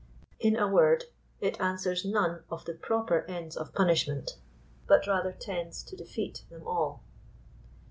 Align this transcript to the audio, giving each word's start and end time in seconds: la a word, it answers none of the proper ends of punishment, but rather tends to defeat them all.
la 0.43 0.63
a 0.65 0.67
word, 0.67 1.03
it 1.41 1.61
answers 1.61 2.03
none 2.03 2.43
of 2.49 2.65
the 2.65 2.73
proper 2.73 3.23
ends 3.27 3.55
of 3.55 3.71
punishment, 3.71 4.39
but 4.87 5.05
rather 5.05 5.31
tends 5.31 5.83
to 5.83 5.95
defeat 5.95 6.43
them 6.49 6.65
all. 6.65 7.03